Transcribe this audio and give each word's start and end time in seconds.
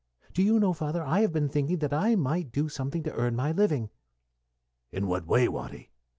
Do 0.33 0.41
you 0.41 0.59
know, 0.59 0.73
father, 0.73 1.03
I 1.03 1.19
have 1.21 1.31
been 1.31 1.47
thinking 1.47 1.77
that 1.77 1.93
I 1.93 2.15
might 2.15 2.51
do 2.51 2.69
something 2.69 3.03
to 3.03 3.13
earn 3.13 3.35
my 3.35 3.51
living." 3.51 3.91
"In 4.91 5.05
what 5.05 5.27
way, 5.27 5.47
Watty?" 5.47 5.91